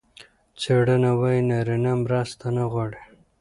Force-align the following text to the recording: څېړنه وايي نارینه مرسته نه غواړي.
څېړنه 0.61 1.11
وايي 1.19 1.41
نارینه 1.49 1.91
مرسته 2.03 2.45
نه 2.57 2.63
غواړي. 2.71 3.01